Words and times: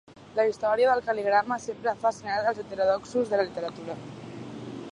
La 0.37 0.43
història 0.51 0.87
del 0.91 1.03
cal·ligrama 1.09 1.57
sempre 1.65 1.91
ha 1.91 1.99
fascinat 2.05 2.49
els 2.53 2.63
heterodoxos 2.63 3.31
de 3.35 3.43
la 3.43 3.45
literatura. 3.51 3.99